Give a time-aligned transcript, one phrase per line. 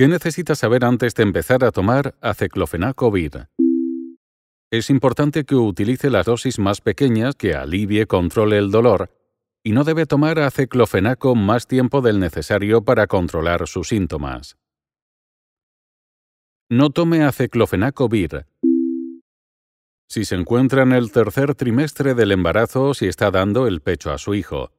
[0.00, 3.50] ¿Qué necesita saber antes de empezar a tomar aceclofenaco vir?
[4.70, 9.10] Es importante que utilice las dosis más pequeñas que alivie controle el dolor
[9.62, 14.56] y no debe tomar aceclofenaco más tiempo del necesario para controlar sus síntomas.
[16.70, 18.46] No tome aceclofenaco vir.
[20.08, 24.12] Si se encuentra en el tercer trimestre del embarazo o si está dando el pecho
[24.12, 24.72] a su hijo.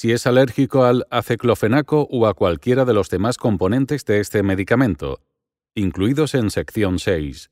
[0.00, 5.20] Si es alérgico al aceclofenaco o a cualquiera de los demás componentes de este medicamento,
[5.74, 7.50] incluidos en sección 6.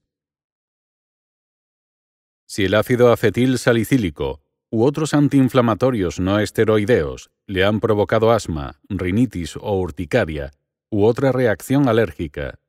[2.46, 9.56] Si el ácido acetil salicílico u otros antiinflamatorios no esteroideos le han provocado asma, rinitis
[9.56, 10.52] o urticaria
[10.90, 12.60] u otra reacción alérgica.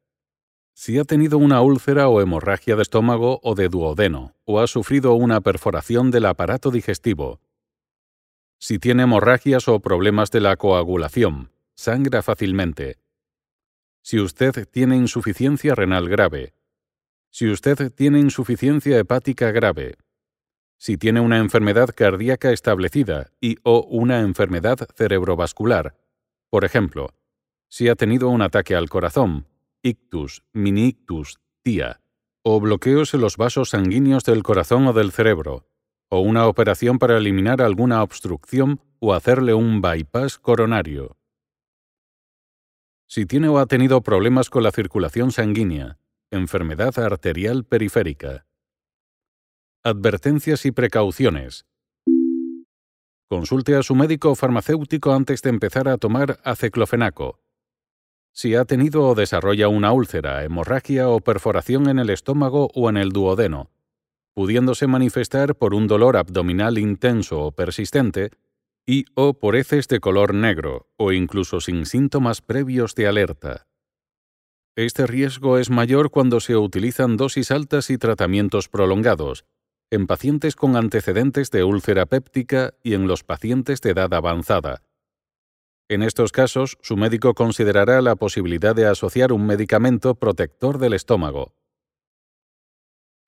[0.73, 5.13] Si ha tenido una úlcera o hemorragia de estómago o de duodeno, o ha sufrido
[5.13, 7.39] una perforación del aparato digestivo.
[8.59, 12.97] Si tiene hemorragias o problemas de la coagulación, sangra fácilmente.
[14.01, 16.53] Si usted tiene insuficiencia renal grave,
[17.29, 19.95] si usted tiene insuficiencia hepática grave,
[20.77, 25.95] si tiene una enfermedad cardíaca establecida y o una enfermedad cerebrovascular,
[26.49, 27.13] por ejemplo,
[27.69, 29.47] si ha tenido un ataque al corazón,
[29.83, 32.01] ictus, mini-ictus, TIA,
[32.41, 35.68] o bloqueos en los vasos sanguíneos del corazón o del cerebro,
[36.09, 41.17] o una operación para eliminar alguna obstrucción o hacerle un bypass coronario.
[43.07, 45.99] Si tiene o ha tenido problemas con la circulación sanguínea,
[46.31, 48.45] Enfermedad arterial periférica.
[49.83, 51.65] Advertencias y precauciones.
[53.27, 57.39] Consulte a su médico o farmacéutico antes de empezar a tomar aceclofenaco.
[58.31, 62.97] Si ha tenido o desarrolla una úlcera, hemorragia o perforación en el estómago o en
[62.97, 63.71] el duodeno,
[64.39, 68.31] pudiéndose manifestar por un dolor abdominal intenso o persistente
[68.85, 73.67] y o por heces de color negro o incluso sin síntomas previos de alerta.
[74.77, 79.43] Este riesgo es mayor cuando se utilizan dosis altas y tratamientos prolongados,
[79.91, 84.83] en pacientes con antecedentes de úlcera péptica y en los pacientes de edad avanzada.
[85.89, 91.58] En estos casos, su médico considerará la posibilidad de asociar un medicamento protector del estómago.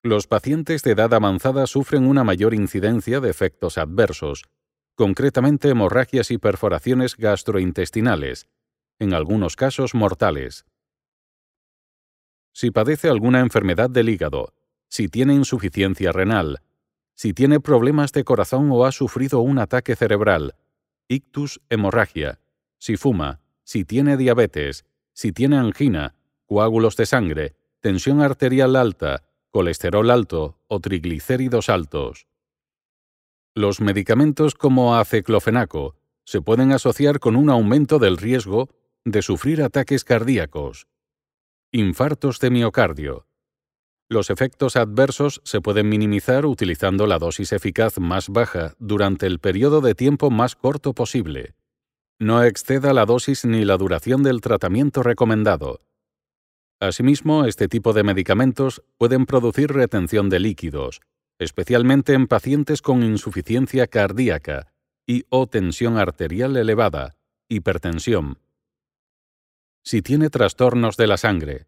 [0.03, 4.45] Los pacientes de edad avanzada sufren una mayor incidencia de efectos adversos,
[4.95, 8.47] concretamente hemorragias y perforaciones gastrointestinales,
[8.97, 10.65] en algunos casos mortales.
[12.51, 14.55] Si padece alguna enfermedad del hígado,
[14.87, 16.61] si tiene insuficiencia renal,
[17.13, 20.55] si tiene problemas de corazón o ha sufrido un ataque cerebral,
[21.07, 22.39] ictus, hemorragia,
[22.79, 26.15] si fuma, si tiene diabetes, si tiene angina,
[26.47, 32.27] coágulos de sangre, tensión arterial alta, colesterol alto o triglicéridos altos.
[33.53, 38.69] Los medicamentos como aceclofenaco se pueden asociar con un aumento del riesgo
[39.03, 40.87] de sufrir ataques cardíacos,
[41.73, 43.27] Infartos de miocardio.
[44.09, 49.79] Los efectos adversos se pueden minimizar utilizando la dosis eficaz más baja durante el periodo
[49.79, 51.55] de tiempo más corto posible.
[52.19, 55.79] No exceda la dosis ni la duración del tratamiento recomendado.
[56.81, 61.01] Asimismo, este tipo de medicamentos pueden producir retención de líquidos,
[61.37, 64.73] especialmente en pacientes con insuficiencia cardíaca
[65.05, 67.15] y o tensión arterial elevada,
[67.49, 68.39] hipertensión,
[69.83, 71.67] si tiene trastornos de la sangre.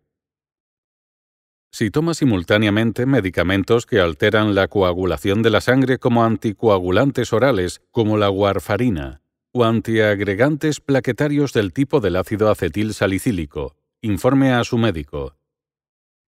[1.72, 8.18] Si toma simultáneamente medicamentos que alteran la coagulación de la sangre como anticoagulantes orales, como
[8.18, 15.38] la warfarina, o antiagregantes plaquetarios del tipo del ácido acetil salicílico, informe a su médico.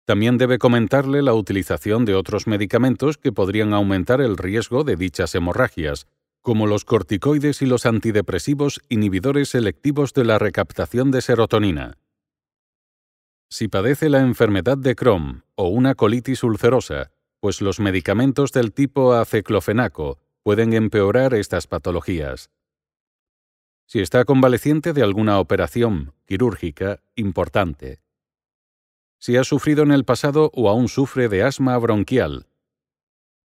[0.06, 5.36] También debe comentarle la utilización de otros medicamentos que podrían aumentar el riesgo de dichas
[5.36, 6.08] hemorragias,
[6.42, 11.98] como los corticoides y los antidepresivos inhibidores selectivos de la recaptación de serotonina.
[13.50, 19.16] Si padece la enfermedad de Crohn o una colitis ulcerosa, pues los medicamentos del tipo
[19.16, 22.52] aceclofenaco pueden empeorar estas patologías.
[23.88, 28.00] Si está convaleciente de alguna operación quirúrgica importante.
[29.20, 32.48] Si ha sufrido en el pasado o aún sufre de asma bronquial.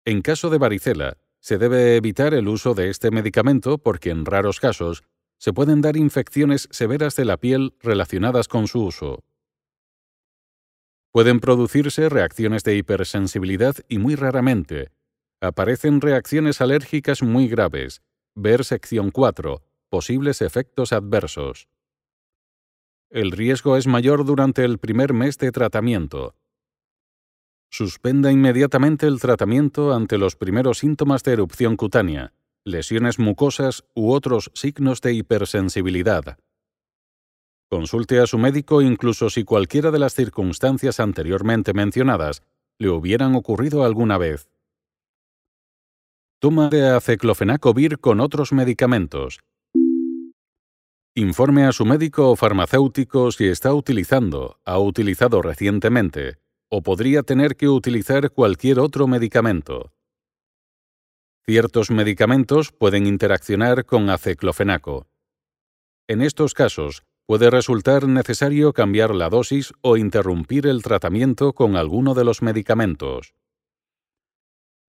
[0.05, 4.59] En caso de varicela, se debe evitar el uso de este medicamento porque en raros
[4.59, 5.03] casos
[5.37, 9.23] se pueden dar infecciones severas de la piel relacionadas con su uso.
[11.11, 14.91] Pueden producirse reacciones de hipersensibilidad y muy raramente
[15.41, 18.01] aparecen reacciones alérgicas muy graves.
[18.35, 19.61] Ver sección 4.
[19.89, 21.67] Posibles efectos adversos.
[23.09, 26.35] El riesgo es mayor durante el primer mes de tratamiento.
[27.71, 32.33] Suspenda inmediatamente el tratamiento ante los primeros síntomas de erupción cutánea,
[32.63, 36.37] lesiones mucosas u otros signos de hipersensibilidad.
[37.67, 42.43] Consulte a su médico incluso si cualquiera de las circunstancias anteriormente mencionadas
[42.77, 44.51] le hubieran ocurrido alguna vez.
[46.37, 49.39] Toma de aceclofenacovir con otros medicamentos.
[51.19, 56.37] Informe a su médico o farmacéutico si está utilizando, ha utilizado recientemente,
[56.69, 59.91] o podría tener que utilizar cualquier otro medicamento.
[61.45, 65.09] Ciertos medicamentos pueden interaccionar con aceclofenaco.
[66.07, 72.13] En estos casos, puede resultar necesario cambiar la dosis o interrumpir el tratamiento con alguno
[72.13, 73.33] de los medicamentos.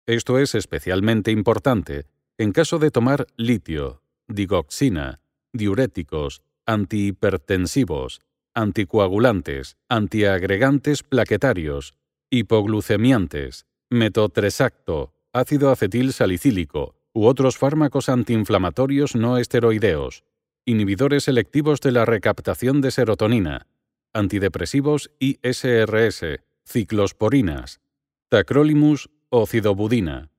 [0.06, 2.06] Esto es especialmente importante
[2.38, 5.20] en caso de tomar litio, digoxina,
[5.54, 8.20] diuréticos, antihipertensivos,
[8.54, 11.94] anticoagulantes, antiagregantes plaquetarios,
[12.30, 20.24] hipoglucemiantes, metotresacto, ácido acetil salicílico u otros fármacos antiinflamatorios no esteroideos,
[20.66, 23.66] inhibidores selectivos de la recaptación de serotonina,
[24.12, 27.80] antidepresivos y SRS, ciclosporinas,
[28.28, 30.30] tacrolimus o cidobudina.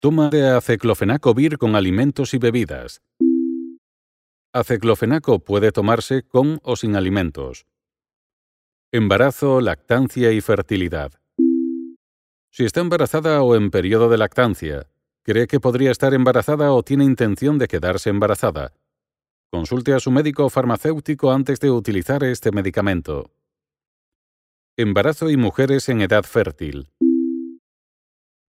[0.00, 3.02] Toma de aceclofenacovir con alimentos y bebidas.
[4.58, 7.64] Aceclofenaco puede tomarse con o sin alimentos.
[8.90, 11.12] Embarazo, lactancia y fertilidad.
[12.50, 14.88] Si está embarazada o en periodo de lactancia,
[15.22, 18.72] cree que podría estar embarazada o tiene intención de quedarse embarazada,
[19.48, 23.30] consulte a su médico farmacéutico antes de utilizar este medicamento.
[24.76, 26.90] Embarazo y mujeres en edad fértil.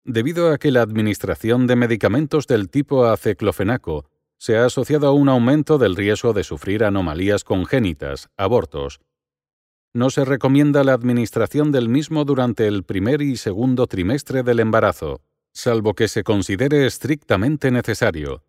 [0.06, 4.10] Debido a que la administración de medicamentos del tipo aceclofenaco
[4.40, 9.02] se ha asociado a un aumento del riesgo de sufrir anomalías congénitas, abortos.
[9.94, 15.22] No se recomienda la administración del mismo durante el primer y segundo trimestre del embarazo,
[15.52, 18.44] salvo que se considere estrictamente necesario.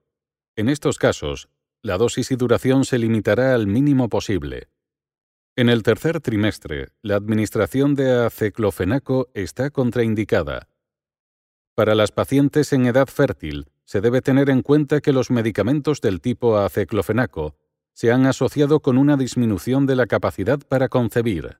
[0.55, 1.49] En estos casos,
[1.83, 4.69] la dosis y duración se limitará al mínimo posible.
[5.57, 10.69] En el tercer trimestre, la administración de aceclofenaco está contraindicada.
[11.75, 16.21] Para las pacientes en edad fértil, se debe tener en cuenta que los medicamentos del
[16.21, 17.57] tipo aceclofenaco
[17.93, 21.59] se han asociado con una disminución de la capacidad para concebir.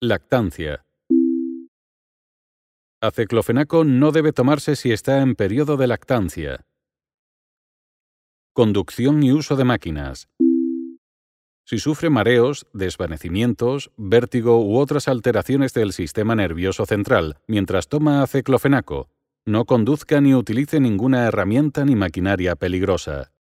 [0.00, 0.84] Lactancia.
[3.00, 6.66] Aceclofenaco no debe tomarse si está en periodo de lactancia.
[8.52, 10.28] Conducción y uso de máquinas.
[11.64, 19.08] Si sufre mareos, desvanecimientos, vértigo u otras alteraciones del sistema nervioso central mientras toma aceclofenaco,
[19.48, 23.30] no conduzca ni utilice ninguna herramienta ni maquinaria peligrosa.